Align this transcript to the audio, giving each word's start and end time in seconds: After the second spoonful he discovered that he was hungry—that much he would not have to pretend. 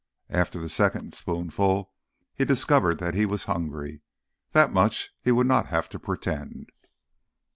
After 0.31 0.57
the 0.59 0.67
second 0.67 1.13
spoonful 1.13 1.93
he 2.33 2.43
discovered 2.43 2.97
that 2.97 3.13
he 3.13 3.27
was 3.27 3.43
hungry—that 3.43 4.73
much 4.73 5.11
he 5.23 5.31
would 5.31 5.45
not 5.45 5.67
have 5.67 5.89
to 5.89 5.99
pretend. 5.99 6.71